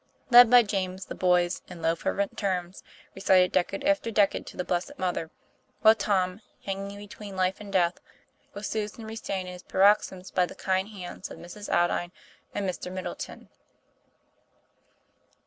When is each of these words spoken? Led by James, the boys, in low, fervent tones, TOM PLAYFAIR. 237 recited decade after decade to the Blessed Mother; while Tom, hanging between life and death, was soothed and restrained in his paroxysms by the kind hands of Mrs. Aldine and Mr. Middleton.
Led 0.31 0.49
by 0.49 0.63
James, 0.63 1.05
the 1.05 1.13
boys, 1.13 1.61
in 1.69 1.79
low, 1.79 1.95
fervent 1.95 2.35
tones, 2.35 2.81
TOM 2.81 2.85
PLAYFAIR. 3.21 3.49
237 3.49 3.49
recited 3.51 3.51
decade 3.51 3.83
after 3.83 4.09
decade 4.11 4.47
to 4.47 4.57
the 4.57 4.65
Blessed 4.65 4.97
Mother; 4.97 5.29
while 5.83 5.93
Tom, 5.93 6.41
hanging 6.65 6.97
between 6.97 7.35
life 7.35 7.59
and 7.59 7.71
death, 7.71 7.99
was 8.55 8.65
soothed 8.65 8.97
and 8.97 9.07
restrained 9.07 9.47
in 9.47 9.53
his 9.53 9.61
paroxysms 9.61 10.31
by 10.31 10.47
the 10.47 10.55
kind 10.55 10.87
hands 10.89 11.29
of 11.29 11.37
Mrs. 11.37 11.69
Aldine 11.71 12.11
and 12.55 12.67
Mr. 12.67 12.91
Middleton. 12.91 13.49